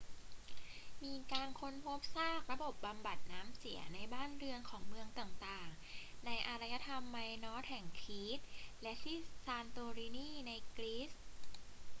[1.03, 8.39] มีการค้นพบซากระบบบำบัดน้ำเสียในบ้านเรือนของเมืองต่าง ๆ ในอารยธรรมไมนอสแห่งครีต
[8.81, 11.11] และที่ซานโตรินีในกรีซ